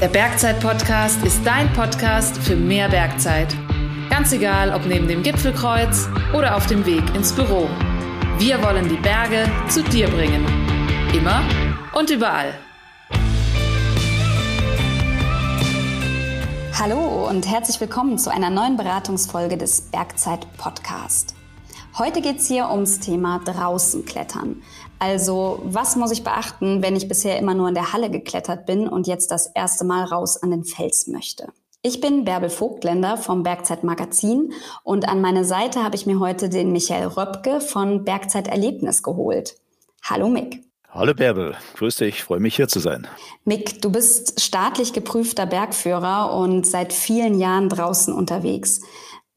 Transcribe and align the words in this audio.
Der 0.00 0.06
Bergzeit-Podcast 0.06 1.24
ist 1.24 1.44
dein 1.44 1.72
Podcast 1.72 2.38
für 2.38 2.54
mehr 2.54 2.88
Bergzeit. 2.88 3.48
Ganz 4.08 4.30
egal, 4.30 4.72
ob 4.72 4.86
neben 4.86 5.08
dem 5.08 5.24
Gipfelkreuz 5.24 6.08
oder 6.32 6.54
auf 6.54 6.66
dem 6.66 6.86
Weg 6.86 7.02
ins 7.16 7.32
Büro. 7.32 7.68
Wir 8.38 8.62
wollen 8.62 8.88
die 8.88 8.96
Berge 8.96 9.50
zu 9.68 9.82
dir 9.82 10.08
bringen. 10.08 10.46
Immer 11.12 11.42
und 11.94 12.10
überall. 12.10 12.54
Hallo 16.78 17.28
und 17.28 17.48
herzlich 17.48 17.80
willkommen 17.80 18.18
zu 18.18 18.30
einer 18.30 18.50
neuen 18.50 18.76
Beratungsfolge 18.76 19.56
des 19.56 19.80
Bergzeit-Podcast. 19.80 21.34
Heute 21.98 22.20
geht 22.20 22.38
es 22.38 22.46
hier 22.46 22.70
ums 22.70 23.00
Thema 23.00 23.40
draußen 23.44 24.04
klettern. 24.04 24.62
Also 25.00 25.60
was 25.64 25.96
muss 25.96 26.12
ich 26.12 26.22
beachten, 26.22 26.80
wenn 26.80 26.94
ich 26.94 27.08
bisher 27.08 27.40
immer 27.40 27.54
nur 27.54 27.66
in 27.66 27.74
der 27.74 27.92
Halle 27.92 28.08
geklettert 28.08 28.66
bin 28.66 28.86
und 28.88 29.08
jetzt 29.08 29.32
das 29.32 29.48
erste 29.48 29.84
Mal 29.84 30.04
raus 30.04 30.40
an 30.40 30.52
den 30.52 30.62
Fels 30.62 31.08
möchte? 31.08 31.48
Ich 31.82 32.00
bin 32.00 32.24
Bärbel 32.24 32.50
Vogtländer 32.50 33.16
vom 33.16 33.42
Bergzeit 33.42 33.82
Magazin 33.82 34.52
und 34.84 35.08
an 35.08 35.20
meine 35.20 35.44
Seite 35.44 35.82
habe 35.82 35.96
ich 35.96 36.06
mir 36.06 36.20
heute 36.20 36.48
den 36.48 36.70
Michael 36.70 37.08
Röpke 37.08 37.60
von 37.60 38.04
Bergzeit 38.04 38.46
Erlebnis 38.46 39.02
geholt. 39.02 39.56
Hallo 40.04 40.28
Mick. 40.28 40.62
Hallo 40.90 41.14
Bärbel, 41.14 41.56
grüß 41.74 41.96
dich, 41.96 42.22
freue 42.22 42.40
mich 42.40 42.54
hier 42.54 42.68
zu 42.68 42.78
sein. 42.78 43.08
Mick, 43.44 43.82
du 43.82 43.90
bist 43.90 44.40
staatlich 44.40 44.92
geprüfter 44.92 45.46
Bergführer 45.46 46.32
und 46.32 46.64
seit 46.64 46.92
vielen 46.92 47.40
Jahren 47.40 47.68
draußen 47.68 48.14
unterwegs. 48.14 48.82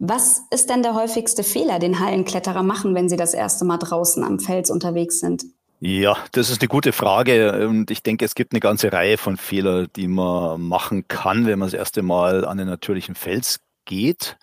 Was 0.04 0.41
ist 0.50 0.72
denn 0.72 0.82
der 0.82 0.96
häufigste 0.96 1.44
Fehler, 1.44 1.78
den 1.78 2.00
Hallenkletterer 2.00 2.64
machen, 2.64 2.96
wenn 2.96 3.08
sie 3.08 3.18
das 3.18 3.36
erste 3.36 3.66
Mal 3.66 3.78
draußen 3.78 4.24
am 4.24 4.40
Fels 4.40 4.72
unterwegs 4.72 5.20
sind? 5.20 5.46
Ja, 5.80 6.18
das 6.32 6.50
ist 6.50 6.60
eine 6.60 6.70
gute 6.70 6.91
Frage 6.91 7.68
und 7.68 7.91
ich 7.91 8.02
denke, 8.02 8.26
es 8.26 8.34
gibt 8.34 8.52
eine 8.52 8.62
ganze 8.62 8.91
Reihe 8.91 9.20
von 9.20 9.38
Fehlern, 9.38 9.90
die 9.96 10.08
man 10.08 10.60
machen 10.60 11.08
kann, 11.08 11.46
wenn 11.46 11.60
man 11.60 11.68
das 11.68 11.76
erste 11.76 12.02
Mal 12.02 12.46
an 12.46 12.57
den 12.57 12.66
natürlichen 12.66 13.13
Fels 13.13 13.60
geht. 13.85 14.38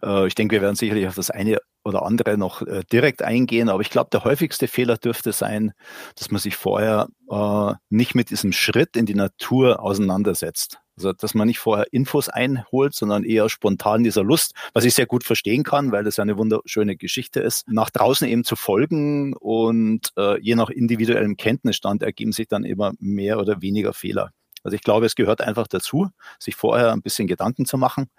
Äh, 0.00 0.28
ich 0.28 0.36
denke, 0.36 0.54
wir 0.54 0.62
werden 0.62 0.76
sicherlich 0.76 1.08
auf 1.08 1.16
das 1.16 1.30
eine 1.30 1.58
oder 1.84 2.04
andere 2.04 2.38
noch 2.38 2.62
äh, 2.62 2.84
direkt 2.92 3.22
eingehen, 3.22 3.68
aber 3.68 3.80
ich 3.80 3.90
glaube, 3.90 4.10
der 4.12 4.22
häufigste 4.22 4.68
Fehler 4.68 4.96
dürfte 4.96 5.32
sein, 5.32 5.72
dass 6.14 6.30
man 6.30 6.40
sich 6.40 6.54
vorher 6.54 7.08
äh, 7.28 7.74
nicht 7.88 8.14
mit 8.14 8.30
diesem 8.30 8.52
Schritt 8.52 8.96
in 8.96 9.06
die 9.06 9.16
Natur 9.16 9.82
auseinandersetzt. 9.82 10.78
Also, 11.00 11.14
dass 11.14 11.32
man 11.32 11.48
nicht 11.48 11.60
vorher 11.60 11.90
Infos 11.92 12.28
einholt, 12.28 12.94
sondern 12.94 13.24
eher 13.24 13.48
spontan 13.48 14.04
dieser 14.04 14.22
Lust, 14.22 14.52
was 14.74 14.84
ich 14.84 14.92
sehr 14.92 15.06
gut 15.06 15.24
verstehen 15.24 15.62
kann, 15.62 15.92
weil 15.92 16.04
das 16.04 16.18
ja 16.18 16.22
eine 16.22 16.36
wunderschöne 16.36 16.94
Geschichte 16.94 17.40
ist, 17.40 17.66
nach 17.68 17.88
draußen 17.88 18.28
eben 18.28 18.44
zu 18.44 18.54
folgen 18.54 19.32
und 19.32 20.12
äh, 20.18 20.38
je 20.42 20.56
nach 20.56 20.68
individuellem 20.68 21.38
Kenntnisstand 21.38 22.02
ergeben 22.02 22.32
sich 22.32 22.48
dann 22.48 22.64
immer 22.64 22.92
mehr 22.98 23.38
oder 23.38 23.62
weniger 23.62 23.94
Fehler. 23.94 24.32
Also 24.62 24.74
ich 24.74 24.82
glaube, 24.82 25.06
es 25.06 25.14
gehört 25.14 25.40
einfach 25.40 25.68
dazu, 25.68 26.10
sich 26.38 26.54
vorher 26.54 26.92
ein 26.92 27.00
bisschen 27.00 27.26
Gedanken 27.26 27.64
zu 27.64 27.78
machen, 27.78 28.10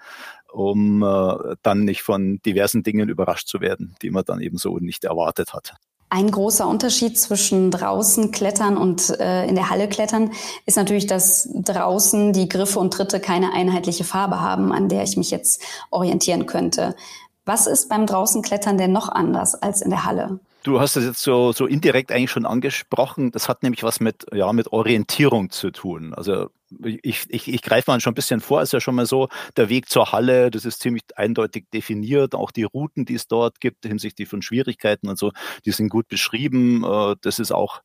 um 0.51 1.03
äh, 1.03 1.55
dann 1.61 1.83
nicht 1.83 2.01
von 2.01 2.41
diversen 2.43 2.81
Dingen 2.81 3.09
überrascht 3.09 3.47
zu 3.47 3.61
werden, 3.61 3.95
die 4.01 4.09
man 4.09 4.25
dann 4.25 4.41
eben 4.41 4.57
so 4.57 4.79
nicht 4.79 5.03
erwartet 5.03 5.53
hat. 5.53 5.75
Ein 6.13 6.29
großer 6.29 6.67
Unterschied 6.67 7.17
zwischen 7.17 7.71
draußen 7.71 8.31
klettern 8.31 8.75
und 8.75 9.17
äh, 9.17 9.47
in 9.47 9.55
der 9.55 9.69
Halle 9.69 9.87
klettern 9.87 10.31
ist 10.65 10.75
natürlich, 10.75 11.07
dass 11.07 11.47
draußen 11.53 12.33
die 12.33 12.49
Griffe 12.49 12.79
und 12.79 12.91
Tritte 12.91 13.21
keine 13.21 13.53
einheitliche 13.53 14.03
Farbe 14.03 14.41
haben, 14.41 14.73
an 14.73 14.89
der 14.89 15.03
ich 15.03 15.15
mich 15.15 15.31
jetzt 15.31 15.63
orientieren 15.89 16.47
könnte. 16.47 16.97
Was 17.45 17.65
ist 17.65 17.87
beim 17.87 18.07
draußen 18.07 18.41
Klettern 18.41 18.77
denn 18.77 18.91
noch 18.91 19.07
anders 19.07 19.55
als 19.55 19.81
in 19.81 19.89
der 19.89 20.03
Halle? 20.03 20.41
Du 20.63 20.79
hast 20.79 20.95
das 20.95 21.05
jetzt 21.05 21.23
so, 21.23 21.51
so 21.53 21.65
indirekt 21.65 22.11
eigentlich 22.11 22.29
schon 22.29 22.45
angesprochen. 22.45 23.31
Das 23.31 23.49
hat 23.49 23.63
nämlich 23.63 23.81
was 23.83 23.99
mit, 23.99 24.25
ja, 24.31 24.53
mit 24.53 24.71
Orientierung 24.71 25.49
zu 25.49 25.71
tun. 25.71 26.13
Also 26.13 26.49
ich, 26.83 27.25
ich, 27.29 27.47
ich 27.47 27.61
greife 27.63 27.89
mal 27.89 27.99
schon 27.99 28.11
ein 28.11 28.15
bisschen 28.15 28.41
vor, 28.41 28.61
ist 28.61 28.71
ja 28.71 28.79
schon 28.79 28.95
mal 28.95 29.07
so, 29.07 29.27
der 29.57 29.69
Weg 29.69 29.89
zur 29.89 30.11
Halle, 30.11 30.51
das 30.51 30.65
ist 30.65 30.79
ziemlich 30.79 31.03
eindeutig 31.15 31.65
definiert. 31.73 32.35
Auch 32.35 32.51
die 32.51 32.63
Routen, 32.63 33.05
die 33.05 33.15
es 33.15 33.27
dort 33.27 33.59
gibt, 33.59 33.85
hinsichtlich 33.85 34.29
von 34.29 34.43
Schwierigkeiten 34.43 35.09
und 35.09 35.17
so, 35.17 35.31
die 35.65 35.71
sind 35.71 35.89
gut 35.89 36.07
beschrieben. 36.07 36.83
Äh, 36.83 37.15
das 37.21 37.39
ist 37.39 37.51
auch 37.51 37.81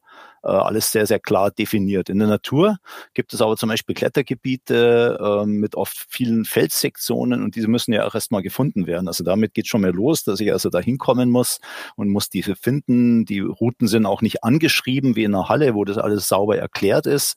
äh, 0.47 0.49
alles 0.49 0.93
sehr, 0.93 1.07
sehr 1.07 1.19
klar 1.19 1.51
definiert. 1.51 2.09
In 2.09 2.19
der 2.19 2.29
Natur 2.29 2.79
gibt 3.15 3.35
es 3.35 3.41
aber 3.41 3.57
zum 3.57 3.69
Beispiel 3.69 3.95
Klettergebiete 3.95 5.19
ähm, 5.21 5.59
mit 5.59 5.75
oft 5.75 6.07
vielen 6.09 6.45
Felssektionen 6.45 7.43
und 7.43 7.57
diese 7.57 7.69
müssen 7.69 7.93
ja 7.93 8.07
auch 8.07 8.15
erstmal 8.15 8.43
gefunden 8.43 8.87
werden. 8.87 9.09
Also 9.09 9.25
damit 9.25 9.55
geht 9.55 9.67
schon 9.67 9.81
mal 9.81 9.91
los, 9.91 10.23
dass 10.23 10.39
ich 10.41 10.53
also 10.53 10.71
da 10.71 10.79
hinkommen 10.79 11.31
muss 11.31 11.59
und 11.97 12.11
muss 12.11 12.31
diese 12.31 12.55
finden. 12.55 13.25
Die 13.25 13.41
Routen 13.41 13.89
sind 13.89 14.07
auch 14.07 14.23
nicht 14.23 14.45
angeschrieben 14.45 15.17
wie 15.17 15.25
in 15.25 15.35
einer 15.35 15.49
Halle, 15.49 15.75
wo 15.75 15.85
das 15.85 15.99
alles 15.99 16.29
sauber 16.29 16.57
erklärt 16.57 17.07
ist, 17.07 17.37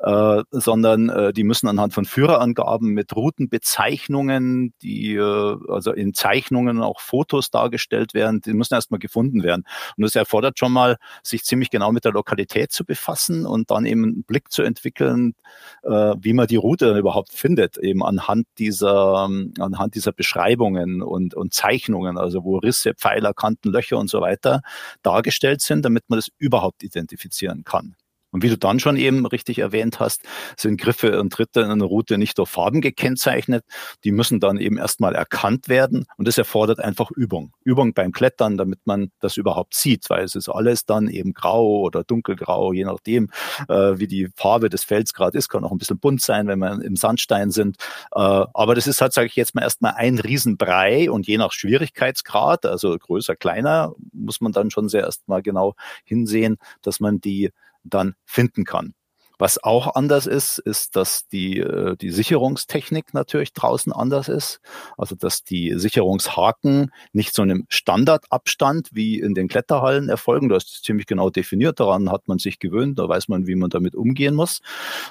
äh, 0.00 0.42
sondern 0.50 1.10
äh, 1.10 1.32
die 1.34 1.44
müssen 1.44 1.68
anhand 1.68 1.92
von 1.92 2.06
Führerangaben 2.06 2.88
mit 2.88 3.14
Routenbezeichnungen, 3.14 4.72
die 4.82 5.18
also 5.18 5.92
in 5.92 6.14
Zeichnungen 6.14 6.80
auch 6.80 7.00
Fotos 7.00 7.50
dargestellt 7.50 8.14
werden, 8.14 8.40
die 8.40 8.54
müssen 8.54 8.74
erstmal 8.74 8.98
gefunden 8.98 9.42
werden. 9.42 9.64
Und 9.96 10.02
das 10.02 10.14
erfordert 10.14 10.58
schon 10.58 10.72
mal, 10.72 10.96
sich 11.22 11.44
ziemlich 11.44 11.70
genau 11.70 11.92
mit 11.92 12.04
der 12.04 12.12
Lokalität 12.16 12.72
zu 12.72 12.84
befassen 12.84 13.46
und 13.46 13.70
dann 13.70 13.86
eben 13.86 14.04
einen 14.04 14.24
Blick 14.24 14.50
zu 14.50 14.62
entwickeln, 14.62 15.34
äh, 15.82 16.14
wie 16.18 16.32
man 16.32 16.46
die 16.46 16.56
Route 16.56 16.86
dann 16.86 16.98
überhaupt 16.98 17.32
findet, 17.32 17.76
eben 17.78 18.02
anhand 18.02 18.46
dieser, 18.58 19.28
anhand 19.58 19.94
dieser 19.94 20.12
Beschreibungen 20.12 21.02
und, 21.02 21.34
und 21.34 21.54
Zeichnungen, 21.54 22.18
also 22.18 22.44
wo 22.44 22.58
Risse, 22.58 22.94
Pfeiler, 22.94 23.34
Kanten, 23.34 23.70
Löcher 23.70 23.98
und 23.98 24.10
so 24.10 24.20
weiter 24.20 24.62
dargestellt 25.02 25.60
sind, 25.60 25.84
damit 25.84 26.04
man 26.08 26.18
das 26.18 26.30
überhaupt 26.38 26.82
identifizieren 26.82 27.64
kann. 27.64 27.94
Und 28.36 28.42
wie 28.42 28.50
du 28.50 28.58
dann 28.58 28.78
schon 28.80 28.98
eben 28.98 29.24
richtig 29.24 29.60
erwähnt 29.60 29.98
hast, 29.98 30.20
sind 30.58 30.78
Griffe 30.78 31.18
und 31.18 31.32
Tritte 31.32 31.62
in 31.62 31.70
einer 31.70 31.86
Route 31.86 32.18
nicht 32.18 32.36
durch 32.36 32.50
Farben 32.50 32.82
gekennzeichnet. 32.82 33.64
Die 34.04 34.12
müssen 34.12 34.40
dann 34.40 34.58
eben 34.58 34.76
erstmal 34.76 35.14
erkannt 35.14 35.70
werden. 35.70 36.04
Und 36.18 36.28
das 36.28 36.36
erfordert 36.36 36.78
einfach 36.78 37.10
Übung. 37.10 37.54
Übung 37.64 37.94
beim 37.94 38.12
Klettern, 38.12 38.58
damit 38.58 38.80
man 38.84 39.10
das 39.20 39.38
überhaupt 39.38 39.74
sieht, 39.74 40.10
weil 40.10 40.22
es 40.22 40.34
ist 40.34 40.50
alles 40.50 40.84
dann 40.84 41.08
eben 41.08 41.32
grau 41.32 41.78
oder 41.78 42.04
dunkelgrau, 42.04 42.74
je 42.74 42.84
nachdem, 42.84 43.30
äh, 43.70 43.98
wie 43.98 44.06
die 44.06 44.28
Farbe 44.36 44.68
des 44.68 44.84
Felds 44.84 45.14
gerade 45.14 45.38
ist. 45.38 45.48
Kann 45.48 45.64
auch 45.64 45.72
ein 45.72 45.78
bisschen 45.78 45.98
bunt 45.98 46.20
sein, 46.20 46.46
wenn 46.46 46.58
wir 46.58 46.84
im 46.84 46.96
Sandstein 46.96 47.50
sind. 47.50 47.78
Äh, 48.14 48.20
aber 48.20 48.74
das 48.74 48.86
ist 48.86 49.00
halt, 49.00 49.14
sage 49.14 49.28
ich 49.28 49.36
jetzt 49.36 49.54
mal, 49.54 49.62
erstmal 49.62 49.94
ein 49.94 50.18
Riesenbrei 50.18 51.10
und 51.10 51.26
je 51.26 51.38
nach 51.38 51.52
Schwierigkeitsgrad, 51.52 52.66
also 52.66 52.98
größer, 52.98 53.34
kleiner, 53.34 53.94
muss 54.12 54.42
man 54.42 54.52
dann 54.52 54.70
schon 54.70 54.90
sehr 54.90 55.04
erstmal 55.04 55.40
genau 55.40 55.74
hinsehen, 56.04 56.58
dass 56.82 57.00
man 57.00 57.18
die 57.18 57.50
dann 57.88 58.14
finden 58.24 58.64
kann. 58.64 58.94
Was 59.38 59.62
auch 59.62 59.94
anders 59.94 60.26
ist, 60.26 60.58
ist, 60.58 60.96
dass 60.96 61.28
die, 61.28 61.58
äh, 61.58 61.96
die 61.96 62.10
Sicherungstechnik 62.10 63.12
natürlich 63.12 63.52
draußen 63.52 63.92
anders 63.92 64.28
ist. 64.28 64.60
Also, 64.96 65.14
dass 65.14 65.44
die 65.44 65.74
Sicherungshaken 65.76 66.90
nicht 67.12 67.34
so 67.34 67.42
einem 67.42 67.66
Standardabstand 67.68 68.88
wie 68.92 69.20
in 69.20 69.34
den 69.34 69.48
Kletterhallen 69.48 70.08
erfolgen. 70.08 70.48
Das 70.48 70.64
ist 70.64 70.84
ziemlich 70.84 71.06
genau 71.06 71.28
definiert. 71.28 71.80
Daran 71.80 72.10
hat 72.10 72.28
man 72.28 72.38
sich 72.38 72.58
gewöhnt. 72.58 72.98
Da 72.98 73.08
weiß 73.08 73.28
man, 73.28 73.46
wie 73.46 73.56
man 73.56 73.68
damit 73.68 73.94
umgehen 73.94 74.34
muss. 74.34 74.60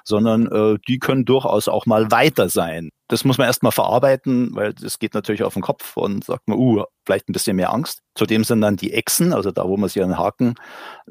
Sondern 0.04 0.48
äh, 0.48 0.80
die 0.88 0.98
können 0.98 1.26
durchaus 1.26 1.68
auch 1.68 1.86
mal 1.86 2.10
weiter 2.10 2.50
sein 2.50 2.90
das 3.08 3.24
muss 3.24 3.38
man 3.38 3.48
erstmal 3.48 3.72
verarbeiten, 3.72 4.56
weil 4.56 4.74
das 4.74 5.00
geht 5.00 5.14
natürlich 5.14 5.44
auf 5.44 5.54
den 5.54 5.62
Kopf 5.62 5.96
und 5.96 6.24
sagt 6.24 6.48
man, 6.48 6.58
uh, 6.58 6.84
vielleicht 7.06 7.30
ein 7.30 7.34
bisschen 7.34 7.56
mehr 7.56 7.72
Angst. 7.72 8.02
Zudem 8.16 8.44
sind 8.44 8.62
dann 8.62 8.78
die 8.78 8.94
Echsen, 8.94 9.34
also 9.34 9.52
da, 9.52 9.68
wo 9.68 9.78
man 9.78 9.90
sich 9.90 10.02
einen 10.02 10.18
Haken 10.18 10.56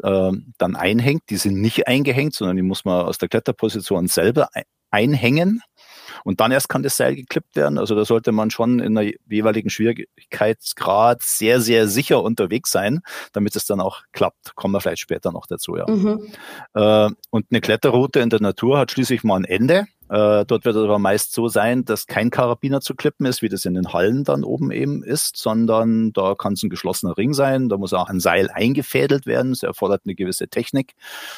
äh, 0.02 0.32
dann 0.58 0.76
einhängt, 0.76 1.22
die 1.30 1.36
sind 1.36 1.60
nicht 1.60 1.86
eingehängt, 1.86 2.34
sondern 2.34 2.56
die 2.56 2.62
muss 2.62 2.84
man 2.84 3.06
aus 3.06 3.18
der 3.18 3.28
Kletterposition 3.28 4.08
selber 4.08 4.48
einhängen. 4.90 5.60
Und 6.24 6.40
dann 6.40 6.52
erst 6.52 6.68
kann 6.68 6.82
das 6.82 6.96
Seil 6.96 7.16
geklippt 7.16 7.56
werden. 7.56 7.78
Also 7.78 7.94
da 7.94 8.04
sollte 8.04 8.32
man 8.32 8.50
schon 8.50 8.78
in 8.78 8.94
der 8.94 9.12
jeweiligen 9.28 9.70
Schwierigkeitsgrad 9.70 11.22
sehr, 11.22 11.60
sehr 11.60 11.88
sicher 11.88 12.22
unterwegs 12.22 12.70
sein, 12.70 13.00
damit 13.32 13.56
es 13.56 13.66
dann 13.66 13.80
auch 13.80 14.02
klappt. 14.12 14.54
Kommen 14.54 14.72
wir 14.72 14.80
vielleicht 14.80 15.02
später 15.02 15.32
noch 15.32 15.46
dazu, 15.46 15.76
ja. 15.76 15.86
Mhm. 15.88 16.32
Äh, 16.74 17.10
und 17.30 17.46
eine 17.50 17.60
Kletterroute 17.60 18.20
in 18.20 18.30
der 18.30 18.40
Natur 18.40 18.78
hat 18.78 18.92
schließlich 18.92 19.24
mal 19.24 19.36
ein 19.36 19.44
Ende. 19.44 19.86
Äh, 20.10 20.44
dort 20.44 20.64
wird 20.64 20.76
es 20.76 20.82
aber 20.82 20.98
meist 20.98 21.32
so 21.32 21.48
sein, 21.48 21.84
dass 21.84 22.06
kein 22.06 22.30
Karabiner 22.30 22.80
zu 22.80 22.94
klippen 22.94 23.26
ist, 23.26 23.42
wie 23.42 23.48
das 23.48 23.64
in 23.64 23.74
den 23.74 23.92
Hallen 23.92 24.24
dann 24.24 24.44
oben 24.44 24.70
eben 24.70 25.02
ist, 25.02 25.36
sondern 25.36 26.12
da 26.12 26.34
kann 26.34 26.52
es 26.52 26.62
ein 26.62 26.70
geschlossener 26.70 27.16
Ring 27.16 27.32
sein. 27.32 27.68
Da 27.68 27.78
muss 27.78 27.92
auch 27.94 28.08
ein 28.08 28.20
Seil 28.20 28.50
eingefädelt 28.50 29.26
werden. 29.26 29.52
Das 29.52 29.62
erfordert 29.62 30.02
eine 30.04 30.14
gewisse 30.14 30.48
Technik 30.48 30.94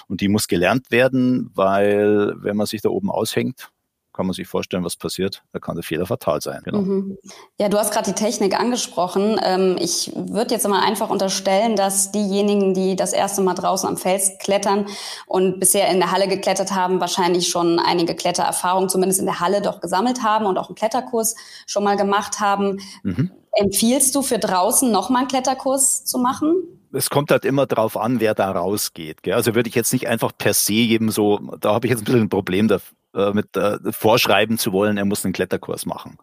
und 0.09 0.21
die 0.21 0.29
muss 0.29 0.49
gelernt 0.49 0.91
werden, 0.91 1.51
weil 1.55 2.35
wenn 2.37 2.57
man 2.57 2.67
sich 2.67 2.83
da 2.83 2.89
oben 2.89 3.11
aushängt, 3.11 3.71
kann 4.17 4.27
man 4.27 4.33
sich 4.33 4.49
vorstellen, 4.49 4.83
was 4.83 4.97
passiert. 4.97 5.43
Da 5.53 5.59
kann 5.59 5.77
der 5.77 5.85
Fehler 5.85 6.07
fatal 6.07 6.41
sein. 6.41 6.63
Genau. 6.65 6.79
Mhm. 6.79 7.19
Ja, 7.59 7.69
du 7.69 7.79
hast 7.79 7.93
gerade 7.93 8.13
die 8.13 8.19
Technik 8.19 8.59
angesprochen. 8.59 9.39
Ähm, 9.45 9.77
ich 9.79 10.11
würde 10.15 10.55
jetzt 10.55 10.67
mal 10.67 10.83
einfach 10.83 11.11
unterstellen, 11.11 11.77
dass 11.77 12.13
diejenigen, 12.13 12.73
die 12.73 12.97
das 12.97 13.13
erste 13.13 13.43
Mal 13.43 13.55
draußen 13.55 13.89
am 13.89 13.97
Fels 13.97 14.33
klettern 14.41 14.87
und 15.27 15.61
bisher 15.61 15.89
in 15.91 15.99
der 15.99 16.11
Halle 16.11 16.29
geklettert 16.29 16.73
haben, 16.73 17.01
wahrscheinlich 17.01 17.49
schon 17.49 17.79
einige 17.79 18.15
Klettererfahrungen, 18.15 18.89
zumindest 18.89 19.21
in 19.21 19.27
der 19.27 19.41
Halle, 19.41 19.61
doch 19.61 19.81
gesammelt 19.81 20.23
haben 20.23 20.47
und 20.47 20.57
auch 20.57 20.69
einen 20.69 20.77
Kletterkurs 20.77 21.37
schon 21.67 21.85
mal 21.85 21.97
gemacht 21.97 22.41
haben. 22.41 22.81
Mhm. 23.03 23.31
Empfiehlst 23.53 24.15
du 24.15 24.23
für 24.23 24.39
draußen 24.39 24.91
nochmal 24.91 25.21
einen 25.21 25.29
Kletterkurs 25.29 26.05
zu 26.05 26.19
machen? 26.19 26.77
es 26.97 27.11
kommt 27.11 27.31
halt 27.31 27.45
immer 27.45 27.67
drauf 27.67 27.97
an, 27.97 28.21
wer 28.21 28.35
da 28.35 28.51
rausgeht. 28.51 29.23
Gell? 29.23 29.35
Also 29.35 29.55
würde 29.55 29.69
ich 29.69 29.75
jetzt 29.75 29.93
nicht 29.93 30.09
einfach 30.09 30.33
per 30.37 30.55
se 30.55 30.73
jedem 30.73 31.11
so, 31.11 31.39
da 31.61 31.75
habe 31.75 31.87
ich 31.87 31.91
jetzt 31.91 32.01
ein 32.01 32.05
bisschen 32.05 32.23
ein 32.23 32.29
Problem 32.29 32.69
äh, 33.17 33.33
mit 33.33 33.57
äh, 33.57 33.79
vorschreiben 33.91 34.59
zu 34.59 34.73
wollen, 34.73 34.97
er 34.97 35.05
muss 35.05 35.25
einen 35.25 35.33
Kletterkurs 35.33 35.87
machen. 35.87 36.19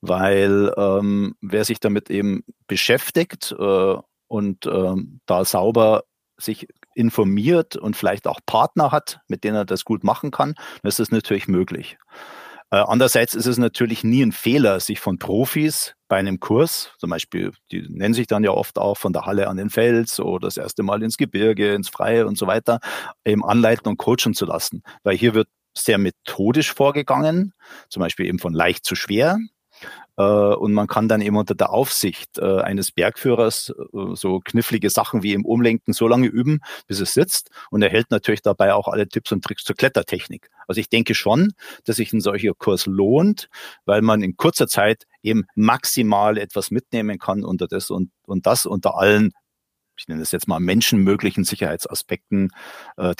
Weil 0.00 0.72
ähm, 0.76 1.36
wer 1.40 1.64
sich 1.64 1.80
damit 1.80 2.10
eben 2.10 2.44
beschäftigt 2.66 3.54
äh, 3.58 3.96
und 4.28 4.66
ähm, 4.66 5.20
da 5.26 5.44
sauber 5.44 6.04
sich 6.36 6.66
informiert 6.94 7.76
und 7.76 7.96
vielleicht 7.96 8.26
auch 8.26 8.40
Partner 8.46 8.92
hat, 8.92 9.20
mit 9.28 9.44
denen 9.44 9.56
er 9.56 9.64
das 9.64 9.84
gut 9.84 10.04
machen 10.04 10.30
kann, 10.30 10.54
dann 10.54 10.88
ist 10.88 10.98
das 10.98 11.10
natürlich 11.10 11.48
möglich. 11.48 11.96
Äh, 12.70 12.78
andererseits 12.78 13.34
ist 13.34 13.46
es 13.46 13.56
natürlich 13.56 14.02
nie 14.02 14.22
ein 14.22 14.32
Fehler, 14.32 14.80
sich 14.80 14.98
von 14.98 15.18
Profis 15.18 15.94
bei 16.08 16.16
einem 16.16 16.40
Kurs, 16.40 16.92
zum 16.98 17.10
Beispiel, 17.10 17.52
die 17.70 17.86
nennen 17.88 18.14
sich 18.14 18.26
dann 18.26 18.42
ja 18.42 18.50
oft 18.50 18.78
auch 18.78 18.96
von 18.96 19.12
der 19.12 19.26
Halle 19.26 19.48
an 19.48 19.56
den 19.56 19.70
Fels 19.70 20.18
oder 20.18 20.48
das 20.48 20.56
erste 20.56 20.82
Mal 20.82 21.02
ins 21.02 21.16
Gebirge, 21.16 21.74
ins 21.74 21.88
Freie 21.88 22.26
und 22.26 22.36
so 22.36 22.46
weiter, 22.46 22.80
eben 23.24 23.44
anleiten 23.44 23.88
und 23.88 23.96
coachen 23.96 24.34
zu 24.34 24.44
lassen. 24.44 24.82
Weil 25.04 25.16
hier 25.16 25.34
wird 25.34 25.48
sehr 25.76 25.98
methodisch 25.98 26.72
vorgegangen, 26.72 27.52
zum 27.88 28.00
Beispiel 28.00 28.26
eben 28.26 28.38
von 28.38 28.54
leicht 28.54 28.84
zu 28.84 28.94
schwer. 28.94 29.38
Äh, 30.16 30.22
und 30.22 30.72
man 30.72 30.86
kann 30.86 31.08
dann 31.08 31.20
eben 31.20 31.36
unter 31.36 31.54
der 31.54 31.70
Aufsicht 31.70 32.38
äh, 32.38 32.60
eines 32.60 32.92
Bergführers 32.92 33.70
äh, 33.70 34.14
so 34.14 34.40
knifflige 34.40 34.90
Sachen 34.90 35.22
wie 35.22 35.32
im 35.32 35.44
Umlenken 35.44 35.92
so 35.92 36.06
lange 36.06 36.26
üben, 36.26 36.60
bis 36.86 37.00
es 37.00 37.14
sitzt 37.14 37.50
und 37.70 37.82
erhält 37.82 38.10
natürlich 38.10 38.42
dabei 38.42 38.74
auch 38.74 38.88
alle 38.88 39.08
Tipps 39.08 39.32
und 39.32 39.44
Tricks 39.44 39.64
zur 39.64 39.76
Klettertechnik. 39.76 40.50
Also 40.68 40.80
ich 40.80 40.88
denke 40.88 41.14
schon, 41.14 41.52
dass 41.84 41.96
sich 41.96 42.12
ein 42.12 42.20
solcher 42.20 42.54
Kurs 42.54 42.86
lohnt, 42.86 43.48
weil 43.84 44.02
man 44.02 44.22
in 44.22 44.36
kurzer 44.36 44.68
Zeit 44.68 45.04
eben 45.22 45.46
maximal 45.54 46.38
etwas 46.38 46.70
mitnehmen 46.70 47.18
kann 47.18 47.44
unter 47.44 47.66
das 47.66 47.90
und, 47.90 48.10
und 48.24 48.46
das 48.46 48.66
unter 48.66 48.96
allen 48.96 49.32
ich 49.96 50.08
nenne 50.08 50.22
es 50.22 50.32
jetzt 50.32 50.48
mal 50.48 50.58
menschenmöglichen 50.58 51.44
Sicherheitsaspekten, 51.44 52.50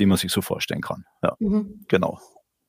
die 0.00 0.06
man 0.06 0.18
sich 0.18 0.32
so 0.32 0.42
vorstellen 0.42 0.80
kann. 0.80 1.04
Ja, 1.22 1.36
mhm. 1.38 1.84
genau. 1.86 2.18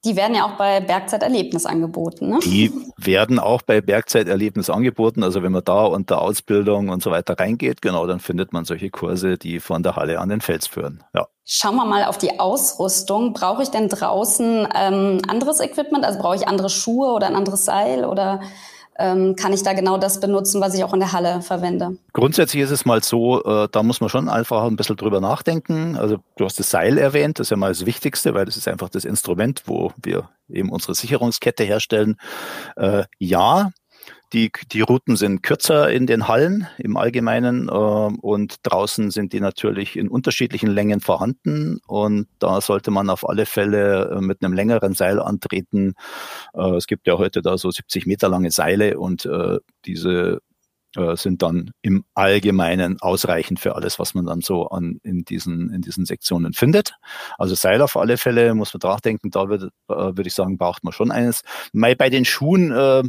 Die 0.06 0.16
werden 0.16 0.36
ja 0.36 0.46
auch 0.46 0.58
bei 0.58 0.80
Bergzeiterlebnis 0.80 1.66
angeboten. 1.66 2.30
Ne? 2.30 2.40
Die 2.44 2.72
werden 2.96 3.40
auch 3.40 3.64
bei 3.64 3.82
Bergzeiterlebnis 3.82 4.70
angeboten. 4.70 5.24
Also 5.24 5.42
wenn 5.42 5.52
man 5.52 5.64
da 5.64 5.86
unter 5.86 6.22
Ausbildung 6.22 6.90
und 6.90 7.02
so 7.02 7.10
weiter 7.10 7.40
reingeht, 7.40 7.82
genau, 7.82 8.06
dann 8.06 8.20
findet 8.20 8.54
man 8.54 8.66
solche 8.66 8.92
Kurse, 8.92 9.38
die 9.38 9.60
von 9.60 9.82
der 9.82 9.96
Halle 9.96 10.20
an 10.20 10.30
den 10.30 10.42
Fels 10.42 10.68
führen. 10.68 11.04
Ja. 11.14 11.28
Schauen 11.44 11.76
wir 11.76 11.86
mal 11.86 12.06
auf 12.06 12.20
die 12.20 12.40
Ausrüstung. 12.40 13.34
Brauche 13.34 13.64
ich 13.64 13.70
denn 13.70 13.90
draußen 13.90 14.68
ähm, 14.76 15.22
anderes 15.28 15.60
Equipment? 15.60 16.06
Also 16.06 16.20
brauche 16.20 16.36
ich 16.36 16.48
andere 16.48 16.70
Schuhe 16.70 17.10
oder 17.10 17.28
ein 17.28 17.36
anderes 17.36 17.66
Seil 17.66 18.06
oder 18.06 18.42
ähm, 18.98 19.36
kann 19.36 19.54
ich 19.54 19.64
da 19.64 19.74
genau 19.74 19.98
das 19.98 20.20
benutzen, 20.20 20.62
was 20.62 20.74
ich 20.74 20.84
auch 20.84 20.94
in 20.94 21.00
der 21.00 21.12
Halle 21.12 21.42
verwende. 21.42 21.98
Grundsätzlich 22.14 22.64
ist 22.64 22.72
es 22.72 22.86
mal 22.86 23.04
so, 23.04 23.44
äh, 23.44 23.68
da 23.72 23.84
muss 23.84 24.02
man 24.02 24.10
schon 24.10 24.30
einfach 24.30 24.64
ein 24.64 24.76
bisschen 24.76 24.96
drüber 24.96 25.20
nachdenken. 25.20 25.98
Also 25.98 26.18
du 26.38 26.46
hast 26.46 26.60
das 26.60 26.70
Seil 26.70 26.98
erwähnt, 26.98 27.40
das 27.40 27.48
ist 27.48 27.52
ja 27.52 27.58
mal 27.58 27.72
das 27.72 27.86
Wichtigste, 27.86 28.34
weil 28.34 28.46
das 28.46 28.58
ist 28.58 28.68
einfach 28.68 28.90
das 28.90 29.06
Instrument, 29.06 29.64
wo 29.66 29.92
wir 30.02 30.30
eben 30.50 30.70
unsere 30.70 30.96
Sicherungskette 30.96 31.64
herstellen. 31.64 32.18
Äh, 32.78 33.04
ja, 33.20 33.72
die, 34.34 34.52
die 34.72 34.82
Routen 34.82 35.16
sind 35.16 35.44
kürzer 35.44 35.92
in 35.92 36.08
den 36.08 36.28
Hallen 36.28 36.68
im 36.78 36.98
Allgemeinen 36.98 37.70
äh, 37.70 37.72
und 37.72 38.58
draußen 38.64 39.12
sind 39.12 39.34
die 39.34 39.40
natürlich 39.40 39.96
in 39.96 40.08
unterschiedlichen 40.08 40.70
Längen 40.70 41.00
vorhanden 41.00 41.80
und 41.88 42.28
da 42.40 42.62
sollte 42.62 42.92
man 42.92 43.10
auf 43.10 43.28
alle 43.28 43.46
Fälle 43.46 44.10
äh, 44.18 44.22
mit 44.22 44.44
einem 44.44 44.54
längeren 44.54 44.94
Seil 44.94 45.20
antreten. 45.20 45.94
Äh, 46.54 46.76
es 46.76 46.88
gibt 46.88 47.08
ja 47.08 47.18
heute 47.18 47.42
da 47.42 47.58
so 47.58 47.72
70 47.72 48.06
Meter 48.06 48.30
lange 48.30 48.52
Seile 48.52 49.00
und 49.00 49.26
äh, 49.26 49.60
diese 49.86 50.42
äh, 50.96 51.16
sind 51.18 51.42
dann 51.42 51.72
im 51.82 52.06
Allgemeinen 52.14 53.02
ausreichend 53.02 53.60
für 53.60 53.76
alles, 53.76 54.00
was 54.00 54.14
man 54.14 54.26
dann 54.26 54.42
so 54.42 54.68
an, 54.70 55.00
in, 55.04 55.26
diesen, 55.26 55.70
in 55.74 55.82
diesen 55.82 56.06
Sektionen 56.06 56.54
findet. 56.54 56.94
Also 57.38 57.54
Seil 57.54 57.82
auf 57.82 57.98
alle 57.98 58.18
Fälle 58.18 58.54
muss 58.56 58.74
man 58.74 58.80
nachdenken, 58.92 59.30
da 59.30 59.50
würde 59.50 59.72
äh, 59.90 59.94
würd 59.94 60.26
ich 60.26 60.34
sagen, 60.34 60.58
braucht 60.58 60.84
man 60.84 60.94
schon 60.94 61.12
eines. 61.12 61.44
Bei 61.74 62.10
den 62.10 62.26
Schuhen 62.26 62.72
äh, 62.72 63.04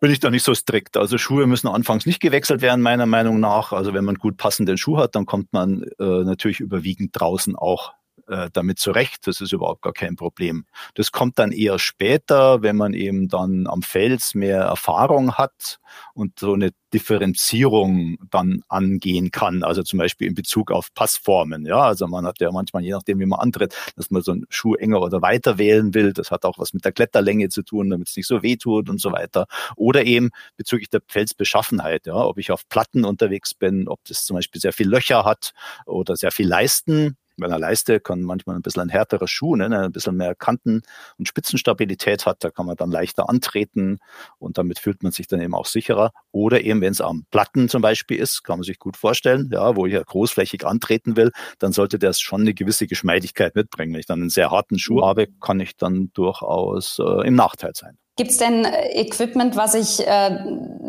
bin 0.00 0.10
ich 0.10 0.20
da 0.20 0.30
nicht 0.30 0.44
so 0.44 0.54
strikt. 0.54 0.96
Also 0.96 1.18
Schuhe 1.18 1.46
müssen 1.46 1.68
anfangs 1.68 2.06
nicht 2.06 2.20
gewechselt 2.20 2.62
werden, 2.62 2.80
meiner 2.80 3.06
Meinung 3.06 3.40
nach. 3.40 3.72
Also 3.72 3.94
wenn 3.94 4.04
man 4.04 4.16
gut 4.16 4.36
passenden 4.36 4.78
Schuh 4.78 4.98
hat, 4.98 5.14
dann 5.14 5.26
kommt 5.26 5.52
man 5.52 5.82
äh, 5.98 6.24
natürlich 6.24 6.60
überwiegend 6.60 7.10
draußen 7.12 7.56
auch 7.56 7.92
äh, 8.28 8.50
damit 8.52 8.78
zurecht. 8.78 9.26
Das 9.26 9.40
ist 9.40 9.52
überhaupt 9.52 9.82
gar 9.82 9.92
kein 9.92 10.16
Problem. 10.16 10.66
Das 10.94 11.12
kommt 11.12 11.38
dann 11.38 11.52
eher 11.52 11.78
später, 11.78 12.62
wenn 12.62 12.76
man 12.76 12.94
eben 12.94 13.28
dann 13.28 13.66
am 13.66 13.82
Fels 13.82 14.34
mehr 14.34 14.60
Erfahrung 14.62 15.34
hat 15.34 15.78
und 16.14 16.38
so 16.38 16.52
eine 16.52 16.70
Differenzierung 16.92 18.18
dann 18.30 18.62
angehen 18.68 19.30
kann. 19.30 19.62
Also 19.62 19.82
zum 19.82 19.98
Beispiel 19.98 20.28
in 20.28 20.34
Bezug 20.34 20.70
auf 20.70 20.92
Passformen. 20.94 21.66
Ja, 21.66 21.80
also 21.80 22.06
man 22.06 22.26
hat 22.26 22.40
ja 22.40 22.50
manchmal, 22.50 22.82
je 22.82 22.92
nachdem, 22.92 23.18
wie 23.20 23.26
man 23.26 23.40
antritt, 23.40 23.74
dass 23.96 24.10
man 24.10 24.22
so 24.22 24.32
einen 24.32 24.46
Schuh 24.48 24.74
enger 24.74 25.00
oder 25.00 25.22
weiter 25.22 25.58
wählen 25.58 25.94
will. 25.94 26.12
Das 26.12 26.30
hat 26.30 26.44
auch 26.44 26.58
was 26.58 26.72
mit 26.72 26.84
der 26.84 26.92
Kletterlänge 26.92 27.48
zu 27.48 27.62
tun, 27.62 27.90
damit 27.90 28.08
es 28.08 28.16
nicht 28.16 28.26
so 28.26 28.42
weh 28.42 28.56
tut 28.56 28.88
und 28.88 29.00
so 29.00 29.12
weiter. 29.12 29.46
Oder 29.76 30.04
eben 30.04 30.30
bezüglich 30.56 30.90
der 30.90 31.00
Felsbeschaffenheit. 31.06 32.06
Ja, 32.06 32.16
ob 32.16 32.38
ich 32.38 32.50
auf 32.50 32.68
Platten 32.68 33.04
unterwegs 33.04 33.54
bin, 33.54 33.88
ob 33.88 34.00
das 34.04 34.24
zum 34.24 34.36
Beispiel 34.36 34.60
sehr 34.60 34.72
viel 34.72 34.88
Löcher 34.88 35.24
hat 35.24 35.52
oder 35.86 36.16
sehr 36.16 36.30
viel 36.32 36.48
Leisten 36.48 37.16
bei 37.38 37.46
einer 37.46 37.58
Leiste 37.58 38.00
kann 38.00 38.22
manchmal 38.22 38.56
ein 38.56 38.62
bisschen 38.62 38.82
ein 38.82 38.88
härterer 38.88 39.28
Schuh, 39.28 39.56
ne, 39.56 39.66
ein 39.66 39.92
bisschen 39.92 40.16
mehr 40.16 40.34
Kanten- 40.34 40.82
und 41.18 41.28
Spitzenstabilität 41.28 42.26
hat, 42.26 42.44
da 42.44 42.50
kann 42.50 42.66
man 42.66 42.76
dann 42.76 42.90
leichter 42.90 43.28
antreten 43.28 43.98
und 44.38 44.58
damit 44.58 44.78
fühlt 44.78 45.02
man 45.02 45.12
sich 45.12 45.26
dann 45.26 45.40
eben 45.40 45.54
auch 45.54 45.66
sicherer. 45.66 46.12
Oder 46.32 46.62
eben, 46.62 46.80
wenn 46.80 46.92
es 46.92 47.00
am 47.00 47.24
Platten 47.30 47.68
zum 47.68 47.82
Beispiel 47.82 48.18
ist, 48.18 48.44
kann 48.44 48.58
man 48.58 48.64
sich 48.64 48.78
gut 48.78 48.96
vorstellen, 48.96 49.50
ja, 49.52 49.76
wo 49.76 49.86
ich 49.86 49.94
ja 49.94 50.02
großflächig 50.02 50.66
antreten 50.66 51.16
will, 51.16 51.32
dann 51.58 51.72
sollte 51.72 51.98
das 51.98 52.20
schon 52.20 52.42
eine 52.42 52.54
gewisse 52.54 52.86
Geschmeidigkeit 52.86 53.54
mitbringen. 53.54 53.92
Wenn 53.92 54.00
ich 54.00 54.06
dann 54.06 54.20
einen 54.20 54.30
sehr 54.30 54.50
harten 54.50 54.78
Schuh 54.78 55.02
habe, 55.02 55.26
kann 55.40 55.60
ich 55.60 55.76
dann 55.76 56.10
durchaus 56.14 56.98
äh, 56.98 57.26
im 57.26 57.34
Nachteil 57.34 57.72
sein. 57.74 57.98
Gibt 58.16 58.32
es 58.32 58.38
denn 58.38 58.64
äh, 58.64 59.00
Equipment, 59.00 59.54
was 59.56 59.74
ich 59.74 60.04
äh, 60.04 60.38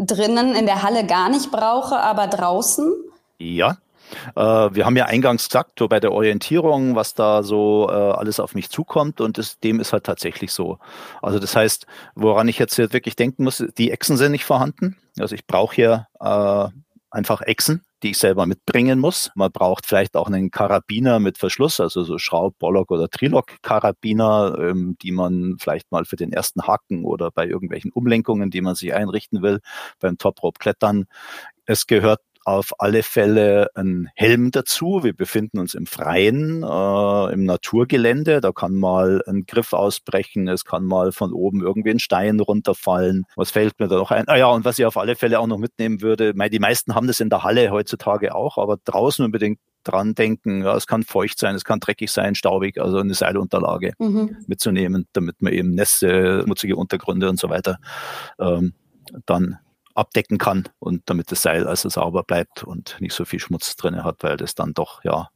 drinnen 0.06 0.56
in 0.56 0.66
der 0.66 0.82
Halle 0.82 1.06
gar 1.06 1.30
nicht 1.30 1.52
brauche, 1.52 2.00
aber 2.00 2.26
draußen? 2.26 2.92
Ja, 3.38 3.78
wir 4.36 4.86
haben 4.86 4.98
ja 4.98 5.06
eingangs 5.06 5.50
gesagt, 5.50 5.80
so 5.80 5.88
bei 5.88 6.00
der 6.00 6.12
Orientierung, 6.12 6.96
was 6.96 7.14
da 7.14 7.44
so 7.44 7.88
äh, 7.90 7.94
alles 7.94 8.40
auf 8.40 8.56
mich 8.56 8.70
zukommt 8.70 9.22
und 9.22 9.38
das, 9.38 9.60
dem 9.60 9.80
ist 9.80 9.94
halt 9.94 10.04
tatsächlich 10.04 10.52
so. 10.52 10.80
Also 11.22 11.40
das 11.40 11.56
heißt, 11.56 11.86
woran 12.16 12.48
ich 12.48 12.60
jetzt 12.60 12.78
wirklich 12.78 13.16
denken 13.16 13.44
muss, 13.44 13.64
die 13.78 13.92
Echsen 13.92 14.18
sind 14.18 14.32
nicht 14.32 14.46
vorhanden. 14.46 14.98
Also 15.18 15.36
ich 15.36 15.46
brauche 15.46 15.76
hier 15.76 16.08
äh, 16.20 16.68
einfach 17.12 17.42
Echsen, 17.42 17.84
die 18.04 18.12
ich 18.12 18.18
selber 18.18 18.46
mitbringen 18.46 19.00
muss. 19.00 19.32
Man 19.36 19.52
braucht 19.52 19.86
vielleicht 19.86 20.16
auch 20.16 20.28
einen 20.28 20.52
Karabiner 20.52 21.20
mit 21.20 21.38
Verschluss, 21.38 21.80
also 21.80 22.04
so 22.04 22.18
Schraub, 22.18 22.58
Bollock 22.60 22.92
oder 22.92 23.10
Trilok-Karabiner, 23.10 24.58
ähm, 24.60 24.98
die 25.02 25.12
man 25.12 25.58
vielleicht 25.60 25.92
mal 25.92 26.06
für 26.06 26.16
den 26.16 26.32
ersten 26.32 26.68
Haken 26.68 27.06
oder 27.06 27.32
bei 27.32 27.48
irgendwelchen 27.48 27.92
Umlenkungen, 27.92 28.52
die 28.52 28.62
man 28.62 28.76
sich 28.76 28.94
einrichten 28.94 29.42
will, 29.42 29.60
beim 30.00 30.18
Top-Rope-Klettern. 30.18 31.06
Es 31.66 31.88
gehört 31.88 32.22
auf 32.50 32.80
alle 32.80 33.04
Fälle 33.04 33.70
ein 33.76 34.10
Helm 34.16 34.50
dazu. 34.50 35.04
Wir 35.04 35.14
befinden 35.14 35.60
uns 35.60 35.76
im 35.76 35.86
Freien, 35.86 36.64
äh, 36.64 37.34
im 37.34 37.46
Naturgelände. 37.46 38.42
Da 38.42 38.52
kann 38.52 38.74
mal 38.74 39.22
ein 39.28 39.46
Griff 39.46 39.74
ausbrechen, 39.74 40.48
es 40.48 40.66
kann 40.66 40.84
mal 40.84 41.12
von 41.12 41.32
oben 41.32 41.62
irgendwie 41.62 41.92
ein 41.92 42.00
Stein 42.00 42.40
runterfallen. 42.40 43.26
Was 43.36 43.52
fällt 43.52 43.80
mir 43.80 43.88
da 43.88 43.98
noch 43.98 44.10
ein? 44.10 44.28
Ah 44.28 44.36
ja, 44.36 44.48
und 44.48 44.66
was 44.66 44.80
ich 44.80 44.86
auf 44.86 44.98
alle 44.98 45.16
Fälle 45.16 45.40
auch 45.40 45.48
noch 45.48 45.60
mitnehmen 45.60 46.02
würde, 46.02 46.34
die 46.34 46.60
meisten 46.60 46.96
haben 46.96 47.06
das 47.06 47.20
in 47.20 47.30
der 47.30 47.44
Halle 47.44 47.70
heutzutage 47.70 48.34
auch, 48.34 48.58
aber 48.58 48.78
draußen 48.84 49.24
unbedingt 49.24 49.60
dran 49.84 50.16
denken, 50.16 50.64
ja, 50.64 50.76
es 50.76 50.88
kann 50.88 51.04
feucht 51.04 51.38
sein, 51.40 51.56
es 51.56 51.64
kann 51.64 51.80
dreckig 51.80 52.12
sein, 52.12 52.36
staubig, 52.36 52.80
also 52.82 52.98
eine 52.98 53.14
Seilunterlage 53.14 53.94
mhm. 54.00 54.38
mitzunehmen, 54.48 55.08
damit 55.14 55.42
man 55.42 55.54
eben 55.54 55.70
Nässe, 55.70 56.42
schmutzige 56.44 56.76
Untergründe 56.76 57.30
und 57.30 57.40
so 57.40 57.50
weiter 57.50 57.78
ähm, 58.40 58.74
dann 59.26 59.60
abdecken 60.00 60.38
kann 60.38 60.70
und 60.80 61.04
damit 61.06 61.32
das 61.32 61.42
Seil 61.42 61.68
also 61.68 61.90
sauber 61.90 62.24
bleibt 62.24 62.64
und 62.64 62.98
nicht 63.00 63.14
so 63.14 63.26
viel 63.26 63.40
Schmutz 63.40 63.76
drin 63.76 64.04
hat, 64.04 64.24
weil 64.24 64.38
das 64.38 64.56
dann 64.56 64.74
doch 64.74 65.04
ja 65.04 65.30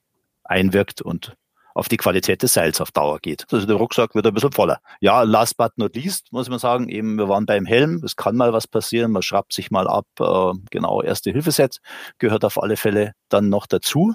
einwirkt 0.43 1.01
und 1.01 1.35
auf 1.75 1.89
die 1.89 1.97
Qualität 1.97 2.43
des 2.43 2.53
Seils 2.53 2.81
auf 2.81 2.91
Dauer 2.91 3.19
geht. 3.19 3.45
Also 3.51 3.65
der 3.65 3.75
Rucksack 3.75 4.13
wird 4.15 4.27
ein 4.27 4.33
bisschen 4.33 4.51
voller. 4.51 4.79
Ja, 5.01 5.23
last 5.23 5.57
but 5.57 5.71
not 5.77 5.95
least 5.95 6.31
muss 6.31 6.49
man 6.49 6.59
sagen, 6.59 6.87
eben 6.87 7.17
wir 7.17 7.27
waren 7.29 7.45
beim 7.45 7.65
Helm, 7.65 8.01
es 8.03 8.15
kann 8.15 8.35
mal 8.35 8.53
was 8.53 8.67
passieren, 8.67 9.11
man 9.11 9.23
schraubt 9.23 9.53
sich 9.53 9.71
mal 9.71 9.87
ab, 9.87 10.05
äh, 10.19 10.53
genau, 10.69 11.01
erste 11.01 11.31
Hilfeset 11.31 11.79
gehört 12.19 12.45
auf 12.45 12.61
alle 12.61 12.77
Fälle 12.77 13.13
dann 13.29 13.49
noch 13.49 13.65
dazu. 13.65 14.13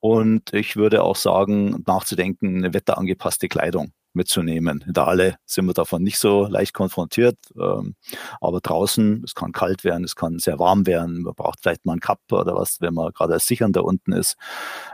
Und 0.00 0.52
ich 0.54 0.76
würde 0.76 1.02
auch 1.02 1.16
sagen, 1.16 1.82
nachzudenken, 1.86 2.58
eine 2.58 2.74
wetterangepasste 2.74 3.48
Kleidung 3.48 3.92
mitzunehmen. 4.12 4.84
In 4.86 4.92
der 4.92 5.06
Halle 5.06 5.36
sind 5.44 5.66
wir 5.66 5.74
davon 5.74 6.02
nicht 6.02 6.18
so 6.18 6.46
leicht 6.46 6.74
konfrontiert, 6.74 7.38
ähm, 7.58 7.94
aber 8.40 8.60
draußen, 8.60 9.22
es 9.24 9.34
kann 9.34 9.52
kalt 9.52 9.84
werden, 9.84 10.04
es 10.04 10.16
kann 10.16 10.38
sehr 10.38 10.58
warm 10.58 10.86
werden, 10.86 11.22
man 11.22 11.34
braucht 11.34 11.60
vielleicht 11.60 11.84
mal 11.84 11.92
einen 11.92 12.00
Cup 12.00 12.20
oder 12.30 12.54
was, 12.54 12.80
wenn 12.80 12.94
man 12.94 13.12
gerade 13.12 13.34
als 13.34 13.46
Sichernder 13.46 13.84
unten 13.84 14.12
ist 14.12 14.36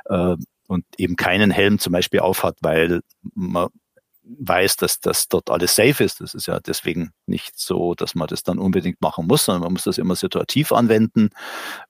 äh, 0.07 0.37
und 0.67 0.85
eben 0.99 1.17
keinen 1.17 1.51
Helm 1.51 1.79
zum 1.79 1.93
Beispiel 1.93 2.21
aufhat, 2.21 2.57
weil 2.61 3.01
man 3.35 3.69
weiß, 4.25 4.77
dass 4.77 5.01
das 5.01 5.29
dort 5.29 5.51
alles 5.51 5.75
safe 5.77 6.03
ist. 6.03 6.21
Das 6.21 6.35
ist 6.35 6.47
ja 6.47 6.59
deswegen 6.61 7.11
nicht 7.27 7.59
so, 7.59 7.95
dass 7.95 8.15
man 8.15 8.27
das 8.29 8.43
dann 8.43 8.59
unbedingt 8.59 9.01
machen 9.01 9.27
muss, 9.27 9.45
sondern 9.45 9.63
man 9.63 9.73
muss 9.75 9.85
das 9.85 9.99
immer 9.99 10.17
situativ 10.17 10.73
anwenden. 10.73 11.31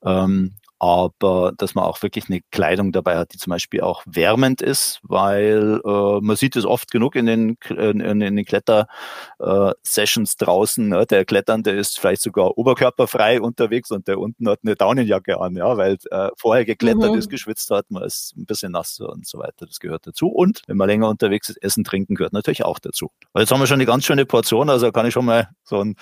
Ähm, 0.03 0.57
aber 0.85 1.53
dass 1.57 1.75
man 1.75 1.85
auch 1.85 2.03
wirklich 2.03 2.29
eine 2.29 2.43
Kleidung 2.51 2.93
dabei 2.93 3.17
hat, 3.17 3.33
die 3.33 3.39
zum 3.39 3.51
Beispiel 3.51 3.81
auch 3.81 4.03
wärmend 4.05 4.61
ist, 4.61 5.01
weil 5.03 5.81
äh, 5.83 6.21
man 6.21 6.37
sieht 6.37 6.57
es 6.57 6.67
oft 6.67 6.91
genug 6.91 7.17
in 7.17 7.25
den, 7.25 7.57
in, 7.71 8.01
in 8.01 8.21
den 8.21 8.45
Kletter-Sessions 8.45 10.35
äh, 10.35 10.45
draußen. 10.45 10.87
Ne? 10.87 11.07
Der 11.07 11.25
Kletternde 11.25 11.71
ist 11.71 11.99
vielleicht 11.99 12.21
sogar 12.21 12.59
oberkörperfrei 12.59 13.41
unterwegs 13.41 13.91
und 13.93 14.09
der 14.09 14.19
unten 14.19 14.47
hat 14.47 14.61
eine 14.63 14.75
Daunenjacke 14.75 15.41
an, 15.41 15.57
ja, 15.57 15.75
weil 15.79 15.97
äh, 16.11 16.29
vorher 16.37 16.67
geklettert 16.67 17.13
mhm. 17.13 17.19
ist, 17.19 17.31
geschwitzt 17.31 17.71
hat, 17.71 17.91
man 17.91 18.03
ist 18.03 18.37
ein 18.37 18.45
bisschen 18.45 18.73
nass 18.73 19.01
und 19.01 19.27
so 19.27 19.39
weiter. 19.39 19.65
Das 19.65 19.81
gehört 19.81 20.07
dazu. 20.07 20.29
Und 20.29 20.61
wenn 20.67 20.77
man 20.77 20.89
länger 20.89 21.09
unterwegs 21.09 21.49
ist, 21.49 21.63
Essen, 21.63 21.85
Trinken 21.85 22.15
gehört 22.15 22.35
natürlich 22.35 22.63
auch 22.63 22.79
dazu. 22.79 23.11
Aber 23.33 23.41
jetzt 23.41 23.51
haben 23.51 23.61
wir 23.61 23.67
schon 23.67 23.77
eine 23.77 23.87
ganz 23.87 24.05
schöne 24.05 24.27
Portion, 24.27 24.69
also 24.69 24.93
kann 24.93 25.07
ich 25.07 25.15
schon 25.15 25.25
mal 25.25 25.49
so 25.63 25.81
ein, 25.81 25.97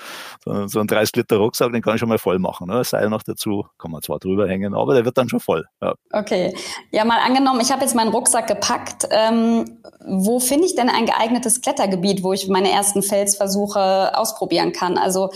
so, 0.44 0.66
so 0.66 0.80
ein 0.80 0.88
30 0.88 1.14
Liter 1.14 1.36
Rucksack, 1.36 1.72
den 1.72 1.82
kann 1.82 1.94
ich 1.94 2.00
schon 2.00 2.08
mal 2.08 2.18
voll 2.18 2.40
machen. 2.40 2.66
Ne? 2.66 2.82
Seil 2.82 3.08
noch 3.10 3.22
dazu, 3.22 3.68
kann 3.78 3.92
man 3.92 4.02
zwar 4.02 4.18
drüber 4.18 4.48
hängen, 4.48 4.71
aber 4.80 4.94
der 4.94 5.04
wird 5.04 5.18
dann 5.18 5.28
schon 5.28 5.40
voll. 5.40 5.64
Ja. 5.80 5.94
Okay. 6.12 6.54
Ja, 6.90 7.04
mal 7.04 7.18
angenommen, 7.18 7.60
ich 7.60 7.70
habe 7.70 7.82
jetzt 7.82 7.94
meinen 7.94 8.10
Rucksack 8.10 8.46
gepackt. 8.46 9.08
Ähm, 9.10 9.80
wo 10.04 10.40
finde 10.40 10.66
ich 10.66 10.74
denn 10.74 10.88
ein 10.88 11.06
geeignetes 11.06 11.60
Klettergebiet, 11.60 12.22
wo 12.22 12.32
ich 12.32 12.48
meine 12.48 12.70
ersten 12.70 13.02
Felsversuche 13.02 14.16
ausprobieren 14.16 14.72
kann? 14.72 14.98
Also 14.98 15.30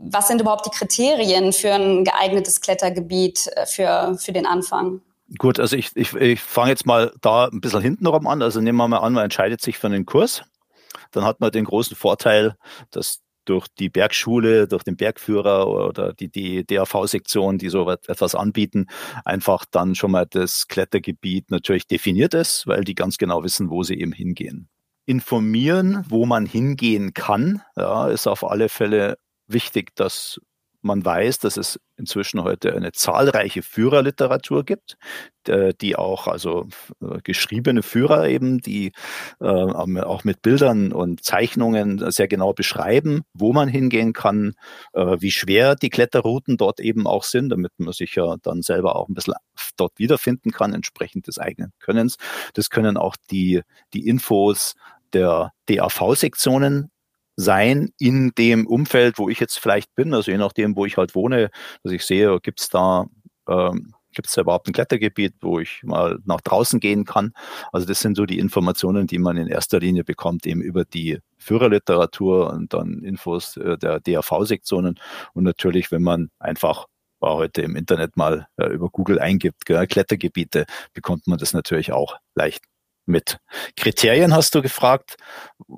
was 0.00 0.28
sind 0.28 0.40
überhaupt 0.40 0.66
die 0.66 0.70
Kriterien 0.70 1.52
für 1.52 1.72
ein 1.72 2.04
geeignetes 2.04 2.60
Klettergebiet 2.60 3.48
äh, 3.54 3.66
für, 3.66 4.16
für 4.18 4.32
den 4.32 4.46
Anfang? 4.46 5.02
Gut, 5.38 5.60
also 5.60 5.76
ich, 5.76 5.90
ich, 5.94 6.12
ich 6.14 6.40
fange 6.40 6.70
jetzt 6.70 6.86
mal 6.86 7.12
da 7.20 7.46
ein 7.46 7.60
bisschen 7.60 7.82
hintenrum 7.82 8.26
an. 8.26 8.42
Also 8.42 8.60
nehmen 8.60 8.78
wir 8.78 8.88
mal 8.88 8.98
an, 8.98 9.12
man 9.12 9.24
entscheidet 9.24 9.60
sich 9.60 9.78
für 9.78 9.86
einen 9.86 10.06
Kurs. 10.06 10.42
Dann 11.12 11.24
hat 11.24 11.40
man 11.40 11.52
den 11.52 11.64
großen 11.64 11.96
Vorteil, 11.96 12.56
dass 12.90 13.20
durch 13.50 13.66
die 13.66 13.88
Bergschule, 13.88 14.68
durch 14.68 14.84
den 14.84 14.96
Bergführer 14.96 15.66
oder 15.68 16.12
die, 16.12 16.28
die 16.28 16.64
DAV-Sektion, 16.64 17.58
die 17.58 17.68
so 17.68 17.90
etwas 17.90 18.36
anbieten, 18.36 18.86
einfach 19.24 19.64
dann 19.68 19.96
schon 19.96 20.12
mal 20.12 20.24
das 20.24 20.68
Klettergebiet 20.68 21.50
natürlich 21.50 21.88
definiert 21.88 22.32
ist, 22.32 22.68
weil 22.68 22.84
die 22.84 22.94
ganz 22.94 23.18
genau 23.18 23.42
wissen, 23.42 23.68
wo 23.68 23.82
sie 23.82 23.98
eben 23.98 24.12
hingehen. 24.12 24.68
Informieren, 25.04 26.04
wo 26.08 26.26
man 26.26 26.46
hingehen 26.46 27.12
kann, 27.12 27.62
ja, 27.76 28.06
ist 28.06 28.28
auf 28.28 28.48
alle 28.48 28.68
Fälle 28.68 29.18
wichtig, 29.48 29.96
dass 29.96 30.40
man 30.82 31.04
weiß, 31.04 31.38
dass 31.38 31.56
es 31.56 31.78
inzwischen 31.96 32.42
heute 32.42 32.74
eine 32.74 32.92
zahlreiche 32.92 33.62
Führerliteratur 33.62 34.64
gibt, 34.64 34.96
die 35.46 35.96
auch, 35.96 36.26
also 36.26 36.68
äh, 37.00 37.18
geschriebene 37.22 37.82
Führer 37.82 38.28
eben, 38.28 38.60
die 38.60 38.92
äh, 39.40 39.46
auch 39.46 40.24
mit 40.24 40.42
Bildern 40.42 40.92
und 40.92 41.24
Zeichnungen 41.24 42.10
sehr 42.10 42.28
genau 42.28 42.52
beschreiben, 42.52 43.22
wo 43.32 43.52
man 43.52 43.68
hingehen 43.68 44.12
kann, 44.12 44.54
äh, 44.92 45.16
wie 45.20 45.30
schwer 45.30 45.76
die 45.76 45.90
Kletterrouten 45.90 46.56
dort 46.56 46.80
eben 46.80 47.06
auch 47.06 47.24
sind, 47.24 47.50
damit 47.50 47.72
man 47.78 47.92
sich 47.92 48.14
ja 48.14 48.36
dann 48.42 48.62
selber 48.62 48.96
auch 48.96 49.08
ein 49.08 49.14
bisschen 49.14 49.34
dort 49.76 49.98
wiederfinden 49.98 50.52
kann, 50.52 50.74
entsprechend 50.74 51.26
des 51.26 51.38
eigenen 51.38 51.72
Könnens. 51.78 52.16
Das 52.54 52.70
können 52.70 52.96
auch 52.96 53.16
die, 53.30 53.62
die 53.94 54.06
Infos 54.06 54.74
der 55.12 55.52
DAV-Sektionen 55.66 56.90
sein 57.40 57.90
in 57.98 58.32
dem 58.36 58.66
Umfeld, 58.66 59.18
wo 59.18 59.28
ich 59.28 59.40
jetzt 59.40 59.58
vielleicht 59.58 59.94
bin, 59.94 60.14
also 60.14 60.30
je 60.30 60.38
nachdem, 60.38 60.76
wo 60.76 60.86
ich 60.86 60.96
halt 60.96 61.14
wohne, 61.14 61.50
dass 61.82 61.92
ich 61.92 62.04
sehe, 62.04 62.38
gibt 62.40 62.60
es 62.60 62.68
da 62.68 63.06
ähm, 63.48 63.94
da 64.12 64.40
überhaupt 64.40 64.68
ein 64.68 64.72
Klettergebiet, 64.72 65.34
wo 65.40 65.60
ich 65.60 65.82
mal 65.82 66.18
nach 66.24 66.40
draußen 66.40 66.80
gehen 66.80 67.04
kann. 67.04 67.32
Also 67.72 67.86
das 67.86 68.00
sind 68.00 68.16
so 68.16 68.26
die 68.26 68.38
Informationen, 68.38 69.06
die 69.06 69.18
man 69.18 69.36
in 69.36 69.46
erster 69.46 69.78
Linie 69.78 70.04
bekommt, 70.04 70.46
eben 70.46 70.60
über 70.60 70.84
die 70.84 71.18
Führerliteratur 71.38 72.50
und 72.52 72.74
dann 72.74 73.02
Infos 73.02 73.56
äh, 73.56 73.78
der 73.78 74.00
DAV-Sektionen. 74.00 74.98
Und 75.32 75.44
natürlich, 75.44 75.90
wenn 75.90 76.02
man 76.02 76.30
einfach 76.38 76.86
war 77.20 77.34
heute 77.34 77.60
im 77.62 77.76
Internet 77.76 78.16
mal 78.16 78.48
äh, 78.56 78.66
über 78.68 78.88
Google 78.88 79.18
eingibt, 79.18 79.66
Klettergebiete, 79.66 80.64
bekommt 80.94 81.26
man 81.26 81.38
das 81.38 81.52
natürlich 81.52 81.92
auch 81.92 82.16
leicht 82.34 82.64
mit. 83.10 83.38
Kriterien 83.76 84.34
hast 84.34 84.54
du 84.54 84.62
gefragt, 84.62 85.16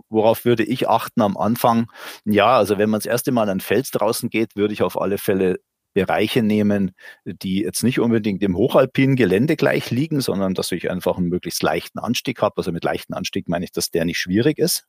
worauf 0.09 0.45
würde 0.45 0.65
ich 0.65 0.89
achten 0.89 1.23
am 1.23 1.37
Anfang? 1.37 1.91
Ja, 2.25 2.57
also 2.57 2.79
wenn 2.79 2.91
man 2.91 3.01
das 3.01 3.07
erste 3.07 3.33
Mal 3.33 3.49
an 3.49 3.61
Fels 3.61 3.91
draußen 3.91 4.31
geht, 4.31 4.57
würde 4.57 4.75
ich 4.75 4.83
auf 4.83 5.01
alle 5.01 5.19
Fälle 5.19 5.59
Bereiche 5.95 6.43
nehmen, 6.43 6.93
die 7.25 7.61
jetzt 7.61 7.83
nicht 7.83 8.01
unbedingt 8.01 8.43
im 8.43 8.57
hochalpinen 8.57 9.17
Gelände 9.17 9.57
gleich 9.57 9.91
liegen, 9.91 10.21
sondern 10.21 10.55
dass 10.55 10.73
ich 10.73 10.91
einfach 10.91 11.19
einen 11.19 11.29
möglichst 11.29 11.63
leichten 11.63 11.99
Anstieg 11.99 12.41
habe. 12.41 12.55
Also 12.57 12.73
mit 12.73 12.85
leichten 12.85 13.15
Anstieg 13.15 13.49
meine 13.49 13.65
ich, 13.65 13.73
dass 13.73 13.91
der 13.91 14.05
nicht 14.05 14.19
schwierig 14.19 14.59
ist. 14.59 14.87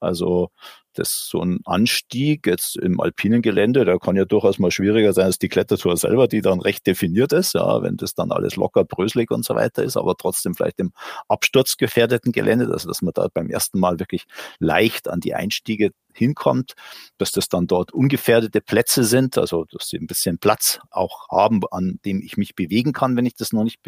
Also 0.00 0.50
das 0.94 1.28
so 1.28 1.40
ein 1.42 1.60
Anstieg 1.64 2.46
jetzt 2.46 2.76
im 2.76 3.00
alpinen 3.00 3.42
Gelände, 3.42 3.84
der 3.84 3.98
kann 3.98 4.16
ja 4.16 4.24
durchaus 4.24 4.58
mal 4.58 4.70
schwieriger 4.70 5.12
sein 5.12 5.26
als 5.26 5.38
die 5.38 5.48
Klettertour 5.48 5.96
selber, 5.96 6.28
die 6.28 6.42
dann 6.42 6.60
recht 6.60 6.86
definiert 6.86 7.32
ist, 7.32 7.54
ja, 7.54 7.82
wenn 7.82 7.96
das 7.96 8.14
dann 8.14 8.32
alles 8.32 8.56
locker 8.56 8.84
bröselig 8.84 9.30
und 9.30 9.44
so 9.44 9.54
weiter 9.54 9.82
ist, 9.82 9.96
aber 9.96 10.16
trotzdem 10.16 10.54
vielleicht 10.54 10.80
im 10.80 10.92
absturzgefährdeten 11.28 12.32
Gelände, 12.32 12.68
also 12.70 12.88
dass 12.88 13.02
man 13.02 13.12
da 13.14 13.28
beim 13.32 13.48
ersten 13.48 13.78
Mal 13.78 13.98
wirklich 14.00 14.24
leicht 14.58 15.08
an 15.08 15.20
die 15.20 15.34
Einstiege 15.34 15.90
hinkommt, 16.14 16.74
dass 17.16 17.32
das 17.32 17.48
dann 17.48 17.66
dort 17.66 17.92
ungefährdete 17.92 18.60
Plätze 18.60 19.04
sind, 19.04 19.38
also 19.38 19.64
dass 19.70 19.88
sie 19.88 19.96
ein 19.96 20.06
bisschen 20.06 20.38
Platz 20.38 20.78
auch 20.90 21.28
haben, 21.30 21.62
an 21.70 22.00
dem 22.04 22.20
ich 22.20 22.36
mich 22.36 22.54
bewegen 22.54 22.92
kann, 22.92 23.16
wenn 23.16 23.26
ich 23.26 23.34
das 23.34 23.52
noch 23.52 23.64
nicht 23.64 23.80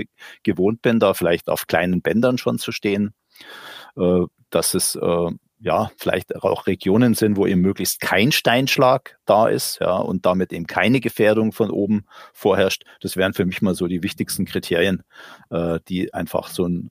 gewohnt 0.43 0.81
bin, 0.81 1.01
da 1.01 1.13
vielleicht 1.13 1.49
auf 1.49 1.67
kleinen 1.67 2.01
Bändern 2.01 2.39
schon 2.39 2.59
zu 2.59 2.73
stehen, 2.73 3.13
äh, 3.97 4.23
dass 4.49 4.75
es 4.75 4.95
äh, 4.95 5.31
ja, 5.65 5.91
vielleicht 5.97 6.37
auch 6.37 6.67
Regionen 6.67 7.15
sind, 7.15 7.37
wo 7.37 7.47
eben 7.47 7.63
möglichst 7.63 8.01
kein 8.01 8.33
Steinschlag 8.33 9.19
da 9.25 9.49
ist, 9.49 9.79
ja, 9.81 9.97
und 9.97 10.27
damit 10.27 10.53
eben 10.53 10.67
keine 10.67 11.01
Gefährdung 11.01 11.53
von 11.53 11.71
oben 11.71 12.05
vorherrscht. 12.35 12.85
Das 13.01 13.17
wären 13.17 13.33
für 13.33 13.47
mich 13.47 13.63
mal 13.63 13.75
so 13.75 13.87
die 13.87 14.03
wichtigsten 14.03 14.45
Kriterien, 14.45 15.03
äh, 15.51 15.81
die 15.89 16.13
einfach 16.13 16.49
so 16.49 16.67
ein 16.67 16.91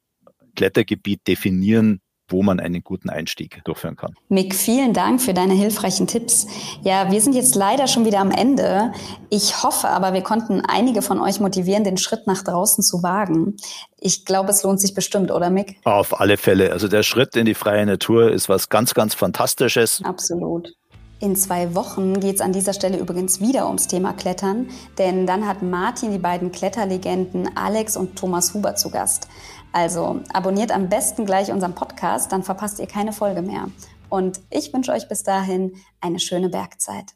Klettergebiet 0.55 1.27
definieren, 1.27 2.01
wo 2.27 2.43
man 2.43 2.59
einen 2.59 2.83
guten 2.83 3.09
Einstieg 3.09 3.61
durchführen 3.65 3.95
kann. 3.95 4.15
Mick, 4.29 4.55
vielen 4.55 4.93
Dank 4.93 5.21
für 5.21 5.33
deine 5.33 5.53
hilfreichen 5.53 6.07
Tipps. 6.07 6.47
Ja, 6.81 7.11
wir 7.11 7.21
sind 7.21 7.33
jetzt 7.33 7.55
leider 7.55 7.87
schon 7.87 8.05
wieder 8.05 8.19
am 8.19 8.31
Ende. 8.31 8.91
Ich 9.29 9.63
hoffe 9.63 9.89
aber, 9.89 10.13
wir 10.13 10.21
konnten 10.21 10.61
einige 10.61 11.01
von 11.01 11.19
euch 11.19 11.39
motivieren, 11.39 11.83
den 11.83 11.97
Schritt 11.97 12.27
nach 12.27 12.43
draußen 12.43 12.83
zu 12.83 13.03
wagen. 13.03 13.57
Ich 13.99 14.25
glaube, 14.25 14.51
es 14.51 14.63
lohnt 14.63 14.81
sich 14.81 14.93
bestimmt, 14.93 15.31
oder 15.31 15.49
Mick? 15.49 15.77
Auf 15.83 16.19
alle 16.19 16.37
Fälle. 16.37 16.71
Also 16.71 16.87
der 16.87 17.03
Schritt 17.03 17.35
in 17.35 17.45
die 17.45 17.53
freie 17.53 17.85
Natur 17.85 18.31
ist 18.31 18.49
was 18.49 18.69
ganz, 18.69 18.93
ganz 18.93 19.13
Fantastisches. 19.13 20.01
Absolut. 20.03 20.73
In 21.23 21.37
zwei 21.37 21.73
Wochen 21.73 22.19
geht 22.19 22.35
es 22.35 22.41
an 22.41 22.51
dieser 22.51 22.73
Stelle 22.73 22.97
übrigens 22.97 23.39
wieder 23.39 23.67
ums 23.67 23.87
Thema 23.87 24.11
Klettern, 24.11 24.67
denn 24.97 25.25
dann 25.25 25.47
hat 25.47 25.61
Martin 25.61 26.11
die 26.11 26.17
beiden 26.17 26.51
Kletterlegenden 26.51 27.55
Alex 27.55 27.95
und 27.95 28.17
Thomas 28.17 28.53
Huber 28.53 28.75
zu 28.75 28.89
Gast. 28.89 29.29
Also 29.73 30.21
abonniert 30.31 30.71
am 30.71 30.87
besten 30.87 31.25
gleich 31.25 31.51
unseren 31.51 31.73
Podcast, 31.75 32.31
dann 32.31 32.43
verpasst 32.43 32.79
ihr 32.79 32.87
keine 32.87 33.11
Folge 33.11 33.41
mehr. 33.41 33.67
Und 34.07 34.39
ich 34.51 34.71
wünsche 34.71 34.91
euch 34.91 35.09
bis 35.09 35.23
dahin 35.23 35.73
eine 35.99 36.19
schöne 36.19 36.47
Bergzeit. 36.47 37.11